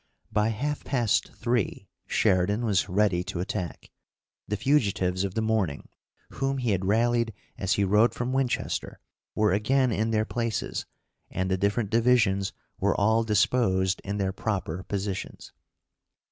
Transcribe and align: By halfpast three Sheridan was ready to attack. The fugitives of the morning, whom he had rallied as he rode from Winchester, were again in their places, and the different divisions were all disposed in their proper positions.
By 0.31 0.49
halfpast 0.49 1.35
three 1.35 1.87
Sheridan 2.07 2.65
was 2.65 2.89
ready 2.89 3.23
to 3.25 3.39
attack. 3.39 3.91
The 4.47 4.57
fugitives 4.57 5.23
of 5.23 5.35
the 5.35 5.43
morning, 5.43 5.89
whom 6.31 6.57
he 6.57 6.71
had 6.71 6.85
rallied 6.85 7.33
as 7.55 7.73
he 7.73 7.83
rode 7.83 8.15
from 8.15 8.33
Winchester, 8.33 8.99
were 9.35 9.53
again 9.53 9.91
in 9.91 10.09
their 10.09 10.25
places, 10.25 10.87
and 11.29 11.51
the 11.51 11.55
different 11.57 11.91
divisions 11.91 12.51
were 12.79 12.99
all 12.99 13.23
disposed 13.23 14.01
in 14.03 14.17
their 14.17 14.33
proper 14.33 14.81
positions. 14.81 15.51